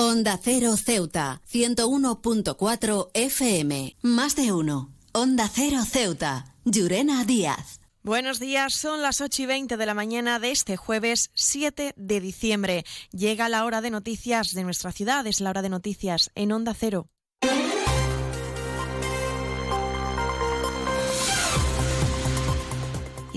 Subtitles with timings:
[0.00, 3.96] Onda Cero Ceuta, 101.4 FM.
[4.02, 4.94] Más de uno.
[5.10, 6.54] Onda Cero Ceuta.
[6.64, 7.80] Llurena Díaz.
[8.04, 12.20] Buenos días, son las 8 y 20 de la mañana de este jueves 7 de
[12.20, 12.84] diciembre.
[13.10, 16.74] Llega la hora de noticias de nuestra ciudad, es la hora de noticias en Onda
[16.74, 17.08] Cero.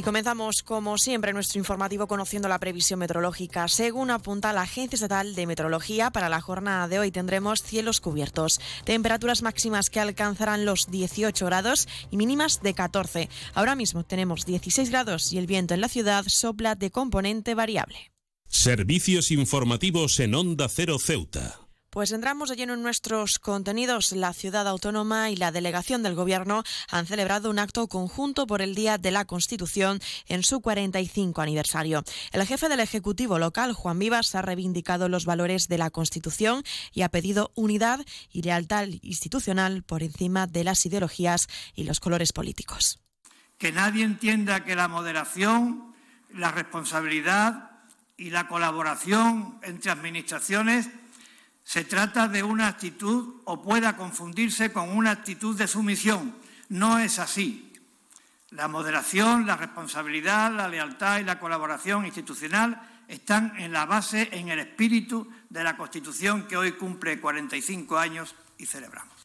[0.02, 3.68] Y comenzamos, como siempre, nuestro informativo conociendo la previsión meteorológica.
[3.68, 8.60] Según apunta la Agencia Estatal de Meteorología, para la jornada de hoy tendremos cielos cubiertos,
[8.84, 13.30] temperaturas máximas que alcanzarán los 18 grados y mínimas de 14.
[13.54, 18.12] Ahora mismo tenemos 16 grados y el viento en la ciudad sopla de componente variable.
[18.48, 21.60] Servicios informativos en Onda Cero Ceuta.
[21.92, 24.14] Pues entramos de lleno en nuestros contenidos.
[24.14, 28.76] La ciudad autónoma y la delegación del Gobierno han celebrado un acto conjunto por el
[28.76, 30.00] Día de la Constitución
[30.30, 32.06] en su 45 aniversario.
[32.32, 36.64] El jefe del Ejecutivo local, Juan Vivas, ha reivindicado los valores de la Constitución
[36.94, 38.00] y ha pedido unidad
[38.32, 43.02] y lealtad institucional por encima de las ideologías y los colores políticos.
[43.58, 45.94] Que nadie entienda que la moderación,
[46.30, 47.70] la responsabilidad
[48.16, 50.88] y la colaboración entre administraciones
[51.64, 56.36] se trata de una actitud o pueda confundirse con una actitud de sumisión.
[56.70, 57.74] No es así.
[58.50, 64.50] La moderación, la responsabilidad, la lealtad y la colaboración institucional están en la base, en
[64.50, 69.16] el espíritu de la Constitución que hoy cumple 45 años y celebramos.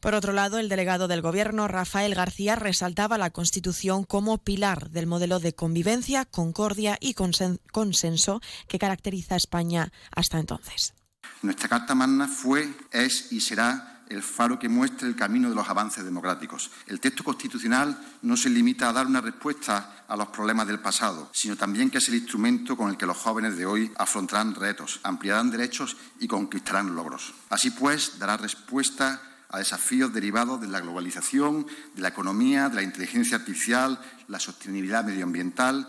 [0.00, 5.06] Por otro lado, el delegado del Gobierno, Rafael García, resaltaba la Constitución como pilar del
[5.06, 10.94] modelo de convivencia, concordia y consenso que caracteriza a España hasta entonces.
[11.42, 15.68] Nuestra Carta Magna fue, es y será el faro que muestre el camino de los
[15.68, 16.70] avances democráticos.
[16.86, 21.30] El texto constitucional no se limita a dar una respuesta a los problemas del pasado,
[21.32, 25.00] sino también que es el instrumento con el que los jóvenes de hoy afrontarán retos,
[25.02, 27.34] ampliarán derechos y conquistarán logros.
[27.48, 32.82] Así pues, dará respuesta a desafíos derivados de la globalización, de la economía, de la
[32.82, 35.88] inteligencia artificial, la sostenibilidad medioambiental,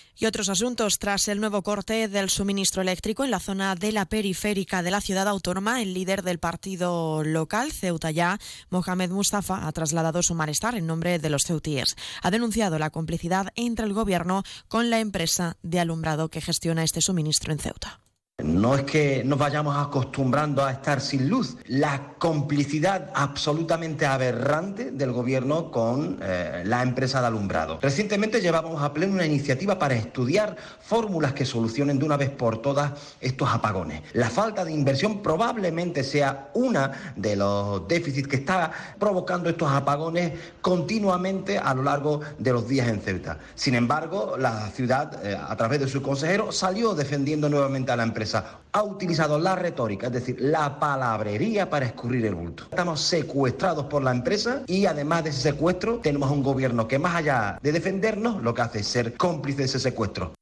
[0.21, 0.99] Y otros asuntos.
[0.99, 5.01] Tras el nuevo corte del suministro eléctrico en la zona de la periférica de la
[5.01, 8.37] ciudad autónoma, el líder del partido local, Ceuta Ya,
[8.69, 11.95] Mohamed Mustafa, ha trasladado su malestar en nombre de los ceutíes.
[12.21, 17.01] Ha denunciado la complicidad entre el gobierno con la empresa de alumbrado que gestiona este
[17.01, 18.00] suministro en Ceuta.
[18.43, 25.11] No es que nos vayamos acostumbrando a estar sin luz, la complicidad absolutamente aberrante del
[25.11, 27.79] gobierno con eh, la empresa de alumbrado.
[27.81, 32.61] Recientemente llevábamos a pleno una iniciativa para estudiar fórmulas que solucionen de una vez por
[32.61, 34.01] todas estos apagones.
[34.13, 40.33] La falta de inversión probablemente sea una de los déficits que está provocando estos apagones
[40.61, 43.37] continuamente a lo largo de los días en Ceuta.
[43.55, 48.03] Sin embargo, la ciudad, eh, a través de su consejero, salió defendiendo nuevamente a la
[48.03, 52.63] empresa ha utilizado la retórica, es decir, la palabrería para escurrir el bulto.
[52.63, 57.15] Estamos secuestrados por la empresa y además de ese secuestro tenemos un gobierno que más
[57.15, 60.33] allá de defendernos lo que hace es ser cómplice de ese secuestro.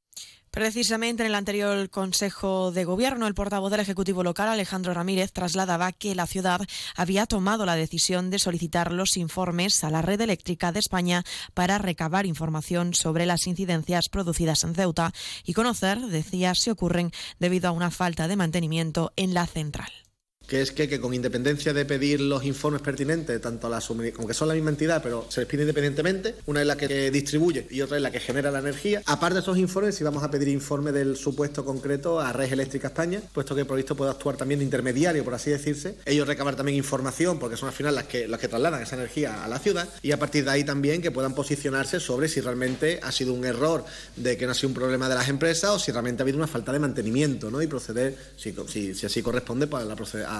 [0.50, 5.92] Precisamente en el anterior Consejo de Gobierno, el portavoz del Ejecutivo local, Alejandro Ramírez, trasladaba
[5.92, 6.62] que la ciudad
[6.96, 11.24] había tomado la decisión de solicitar los informes a la red eléctrica de España
[11.54, 15.12] para recabar información sobre las incidencias producidas en Ceuta
[15.44, 20.09] y conocer, decía, si ocurren debido a una falta de mantenimiento en la central
[20.50, 23.80] que es que, con independencia de pedir los informes pertinentes, tanto a la
[24.12, 27.12] como que son la misma entidad, pero se les pide independientemente, una es la que
[27.12, 29.00] distribuye y otra es la que genera la energía.
[29.06, 32.88] Aparte de esos informes, si vamos a pedir informe del supuesto concreto a Red Eléctrica
[32.88, 35.94] España, puesto que el proyecto puede actuar también de intermediario, por así decirse.
[36.04, 39.44] Ellos recabar también información, porque son al final las que, las que trasladan esa energía
[39.44, 42.98] a la ciudad, y a partir de ahí también que puedan posicionarse sobre si realmente
[43.04, 43.84] ha sido un error
[44.16, 46.38] de que no ha sido un problema de las empresas o si realmente ha habido
[46.38, 47.62] una falta de mantenimiento, ¿no?
[47.62, 48.52] Y proceder, si,
[48.94, 49.84] si, así corresponde, pues
[50.26, 50.39] a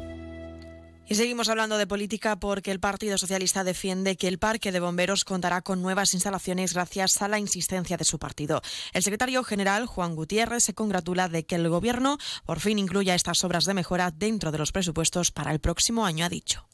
[1.07, 5.25] Y seguimos hablando de política porque el Partido Socialista defiende que el Parque de Bomberos
[5.25, 8.61] contará con nuevas instalaciones gracias a la insistencia de su partido.
[8.93, 13.43] El secretario general, Juan Gutiérrez, se congratula de que el Gobierno por fin incluya estas
[13.43, 16.65] obras de mejora dentro de los presupuestos para el próximo año, ha dicho.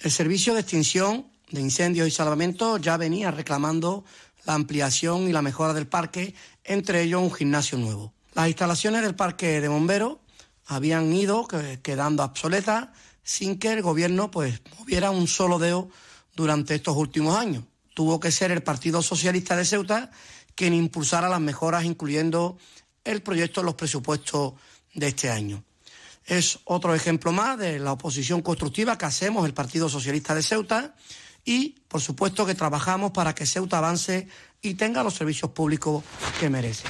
[0.00, 4.04] El servicio de extinción de Incendios y Salvamento ya venía reclamando
[4.44, 6.34] la ampliación y la mejora del parque,
[6.64, 8.12] entre ellos un gimnasio nuevo.
[8.34, 10.18] Las instalaciones del parque de bomberos
[10.66, 11.46] habían ido
[11.82, 12.88] quedando obsoletas
[13.24, 15.88] sin que el gobierno pues moviera un solo dedo
[16.36, 17.64] durante estos últimos años.
[17.94, 20.10] Tuvo que ser el Partido Socialista de Ceuta
[20.54, 22.58] quien impulsara las mejoras, incluyendo
[23.04, 24.54] el proyecto de los presupuestos
[24.94, 25.64] de este año.
[26.24, 30.94] Es otro ejemplo más de la oposición constructiva que hacemos el Partido Socialista de Ceuta
[31.44, 34.28] y, por supuesto, que trabajamos para que Ceuta avance
[34.62, 36.02] y tenga los servicios públicos
[36.40, 36.84] que merece.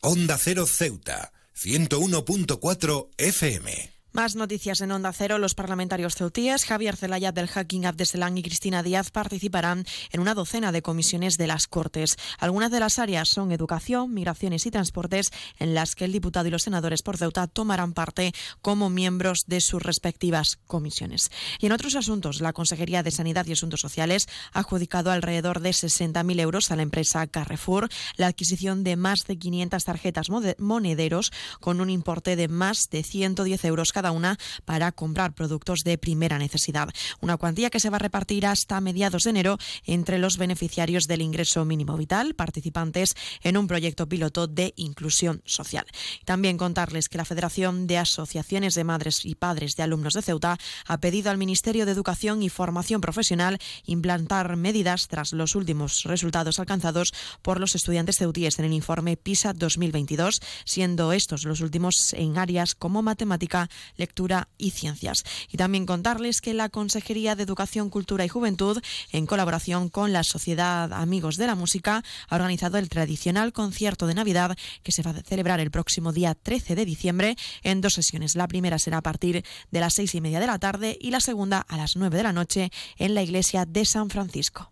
[0.00, 4.01] Onda Cero Ceuta, 101.4 FM.
[4.14, 5.38] Más noticias en Onda Cero.
[5.38, 10.70] Los parlamentarios ceutíes Javier Zelaya del Hacking Abdeselán y Cristina Díaz participarán en una docena
[10.70, 12.18] de comisiones de las Cortes.
[12.38, 16.50] Algunas de las áreas son educación, migraciones y transportes, en las que el diputado y
[16.50, 21.30] los senadores por Ceuta tomarán parte como miembros de sus respectivas comisiones.
[21.58, 25.70] Y en otros asuntos, la Consejería de Sanidad y Asuntos Sociales ha adjudicado alrededor de
[25.70, 27.88] 60.000 euros a la empresa Carrefour
[28.18, 30.26] la adquisición de más de 500 tarjetas
[30.58, 35.96] monederos con un importe de más de 110 euros cada una para comprar productos de
[35.96, 36.88] primera necesidad.
[37.20, 41.22] Una cuantía que se va a repartir hasta mediados de enero entre los beneficiarios del
[41.22, 45.86] ingreso mínimo vital, participantes en un proyecto piloto de inclusión social.
[46.24, 50.58] También contarles que la Federación de Asociaciones de Madres y Padres de Alumnos de Ceuta
[50.86, 56.58] ha pedido al Ministerio de Educación y Formación Profesional implantar medidas tras los últimos resultados
[56.58, 62.36] alcanzados por los estudiantes ceutíes en el informe PISA 2022, siendo estos los últimos en
[62.36, 65.24] áreas como matemática, lectura y ciencias.
[65.50, 68.80] Y también contarles que la Consejería de Educación, Cultura y Juventud,
[69.10, 74.14] en colaboración con la Sociedad Amigos de la Música, ha organizado el tradicional concierto de
[74.14, 78.36] Navidad que se va a celebrar el próximo día 13 de diciembre en dos sesiones.
[78.36, 81.20] La primera será a partir de las seis y media de la tarde y la
[81.20, 84.71] segunda a las nueve de la noche en la iglesia de San Francisco.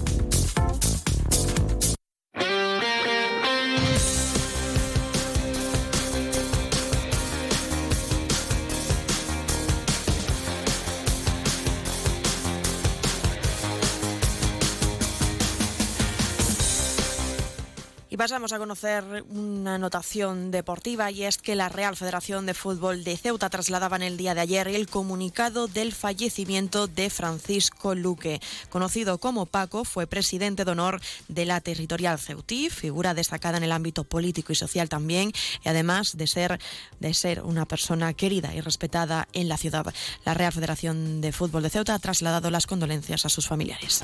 [18.13, 23.05] Y pasamos a conocer una anotación deportiva y es que la Real Federación de Fútbol
[23.05, 28.41] de Ceuta trasladaba en el día de ayer el comunicado del fallecimiento de Francisco Luque.
[28.69, 30.99] Conocido como Paco, fue presidente de honor
[31.29, 35.31] de la Territorial Ceutí, figura destacada en el ámbito político y social también,
[35.63, 36.59] y además de ser,
[36.99, 39.85] de ser una persona querida y respetada en la ciudad.
[40.25, 44.03] La Real Federación de Fútbol de Ceuta ha trasladado las condolencias a sus familiares.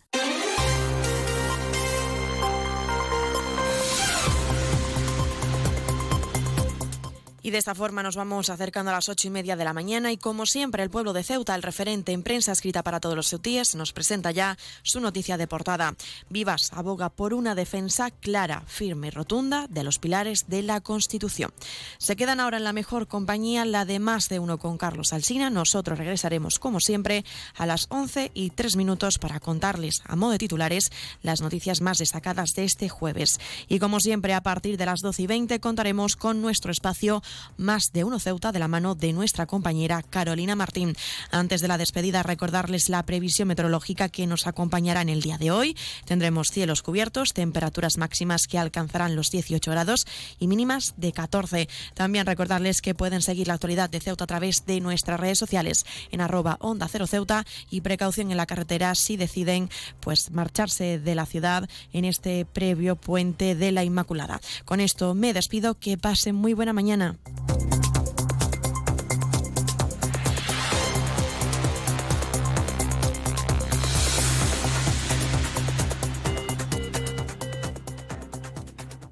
[7.43, 10.11] Y de esta forma nos vamos acercando a las ocho y media de la mañana
[10.11, 13.29] y como siempre el pueblo de Ceuta, el referente en prensa escrita para todos los
[13.29, 15.95] ceutíes, nos presenta ya su noticia de portada.
[16.29, 21.51] Vivas aboga por una defensa clara, firme y rotunda de los pilares de la Constitución.
[21.97, 25.49] Se quedan ahora en la mejor compañía, la de más de uno con Carlos Alsina.
[25.49, 30.37] Nosotros regresaremos como siempre a las once y tres minutos para contarles a modo de
[30.37, 30.91] titulares
[31.23, 33.39] las noticias más destacadas de este jueves.
[33.67, 37.23] Y como siempre a partir de las doce y veinte contaremos con nuestro espacio
[37.57, 40.95] más de uno Ceuta de la mano de nuestra compañera Carolina Martín.
[41.31, 45.51] Antes de la despedida, recordarles la previsión meteorológica que nos acompañará en el día de
[45.51, 45.77] hoy.
[46.05, 50.05] Tendremos cielos cubiertos, temperaturas máximas que alcanzarán los 18 grados
[50.39, 51.69] y mínimas de 14.
[51.93, 55.85] También recordarles que pueden seguir la actualidad de Ceuta a través de nuestras redes sociales
[56.11, 59.69] en arroba onda cero Ceuta y precaución en la carretera si deciden
[59.99, 64.41] pues marcharse de la ciudad en este previo puente de la Inmaculada.
[64.65, 67.17] Con esto me despido, que pasen muy buena mañana.